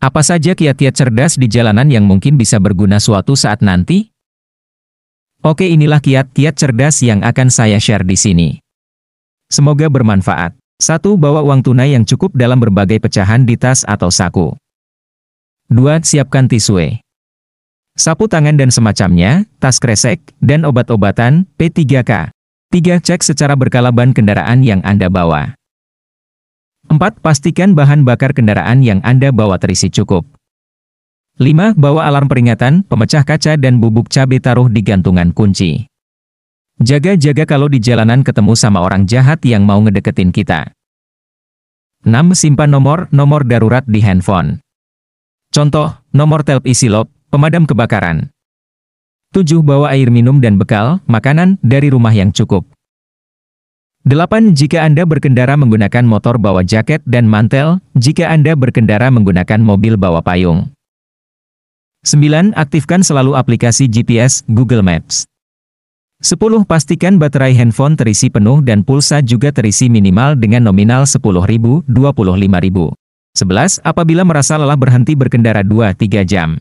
Apa 0.00 0.24
saja 0.24 0.56
kiat-kiat 0.56 0.96
cerdas 0.96 1.36
di 1.36 1.44
jalanan 1.44 1.84
yang 1.92 2.08
mungkin 2.08 2.40
bisa 2.40 2.56
berguna 2.56 2.96
suatu 2.96 3.36
saat 3.36 3.60
nanti? 3.60 4.08
Oke 5.44 5.68
inilah 5.68 6.00
kiat-kiat 6.00 6.56
cerdas 6.56 7.04
yang 7.04 7.20
akan 7.20 7.52
saya 7.52 7.76
share 7.76 8.00
di 8.08 8.16
sini. 8.16 8.48
Semoga 9.52 9.92
bermanfaat. 9.92 10.56
1. 10.80 11.04
Bawa 11.20 11.44
uang 11.44 11.60
tunai 11.60 11.92
yang 11.92 12.08
cukup 12.08 12.32
dalam 12.32 12.56
berbagai 12.56 12.96
pecahan 12.96 13.44
di 13.44 13.60
tas 13.60 13.84
atau 13.84 14.08
saku. 14.08 14.56
2. 15.68 16.00
Siapkan 16.00 16.48
tisu. 16.48 16.80
Sapu 17.92 18.24
tangan 18.24 18.56
dan 18.56 18.72
semacamnya, 18.72 19.44
tas 19.60 19.76
kresek, 19.76 20.24
dan 20.40 20.64
obat-obatan, 20.64 21.44
P3K. 21.60 22.32
3. 22.72 23.04
Cek 23.04 23.20
secara 23.20 23.52
berkala 23.52 23.92
ban 23.92 24.16
kendaraan 24.16 24.64
yang 24.64 24.80
Anda 24.80 25.12
bawa. 25.12 25.59
4. 26.90 27.22
Pastikan 27.22 27.78
bahan 27.78 28.02
bakar 28.02 28.34
kendaraan 28.34 28.82
yang 28.82 28.98
Anda 29.06 29.30
bawa 29.30 29.62
terisi 29.62 29.86
cukup. 29.94 30.26
5. 31.38 31.78
Bawa 31.78 32.10
alarm 32.10 32.26
peringatan, 32.26 32.82
pemecah 32.82 33.22
kaca 33.22 33.54
dan 33.54 33.78
bubuk 33.78 34.10
cabai 34.10 34.42
taruh 34.42 34.66
di 34.66 34.82
gantungan 34.82 35.30
kunci. 35.30 35.86
Jaga-jaga 36.82 37.46
kalau 37.46 37.70
di 37.70 37.78
jalanan 37.78 38.26
ketemu 38.26 38.58
sama 38.58 38.82
orang 38.82 39.06
jahat 39.06 39.38
yang 39.46 39.62
mau 39.62 39.78
ngedeketin 39.78 40.34
kita. 40.34 40.74
6. 42.02 42.34
Simpan 42.34 42.74
nomor, 42.74 43.06
nomor 43.14 43.46
darurat 43.46 43.86
di 43.86 44.02
handphone. 44.02 44.58
Contoh, 45.54 45.94
nomor 46.10 46.42
telp 46.42 46.66
isi 46.66 46.90
lop, 46.90 47.06
pemadam 47.30 47.70
kebakaran. 47.70 48.34
7. 49.30 49.62
Bawa 49.62 49.94
air 49.94 50.10
minum 50.10 50.42
dan 50.42 50.58
bekal, 50.58 50.98
makanan, 51.06 51.54
dari 51.62 51.86
rumah 51.86 52.10
yang 52.10 52.34
cukup. 52.34 52.66
8. 54.08 54.56
Jika 54.56 54.80
Anda 54.80 55.04
berkendara 55.04 55.60
menggunakan 55.60 56.08
motor 56.08 56.40
bawa 56.40 56.64
jaket 56.64 57.04
dan 57.04 57.28
mantel, 57.28 57.84
jika 57.92 58.32
Anda 58.32 58.56
berkendara 58.56 59.12
menggunakan 59.12 59.60
mobil 59.60 60.00
bawa 60.00 60.24
payung. 60.24 60.72
9. 62.08 62.56
Aktifkan 62.56 63.04
selalu 63.04 63.36
aplikasi 63.36 63.92
GPS 63.92 64.40
Google 64.48 64.80
Maps. 64.80 65.28
10. 66.24 66.64
Pastikan 66.64 67.20
baterai 67.20 67.52
handphone 67.52 67.92
terisi 67.92 68.32
penuh 68.32 68.64
dan 68.64 68.88
pulsa 68.88 69.20
juga 69.20 69.52
terisi 69.52 69.92
minimal 69.92 70.32
dengan 70.32 70.64
nominal 70.64 71.04
10.000, 71.04 71.84
25.000. 71.84 72.96
11. 73.36 73.84
Apabila 73.84 74.24
merasa 74.24 74.56
lelah 74.56 74.80
berhenti 74.80 75.12
berkendara 75.12 75.60
2-3 75.60 76.24
jam. 76.24 76.56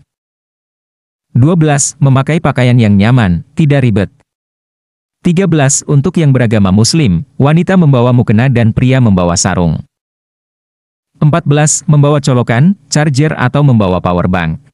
12. 1.39 2.03
Memakai 2.03 2.43
pakaian 2.43 2.75
yang 2.75 2.99
nyaman, 2.99 3.47
tidak 3.55 3.87
ribet. 3.87 4.11
13. 5.19 5.83
Untuk 5.83 6.15
yang 6.15 6.31
beragama 6.31 6.71
muslim, 6.71 7.27
wanita 7.35 7.75
membawa 7.75 8.15
mukena 8.15 8.47
dan 8.47 8.71
pria 8.71 9.03
membawa 9.03 9.35
sarung. 9.35 9.83
14. 11.19 11.83
Membawa 11.91 12.23
colokan, 12.23 12.79
charger 12.87 13.35
atau 13.35 13.59
membawa 13.59 13.99
power 13.99 14.31
bank. 14.31 14.68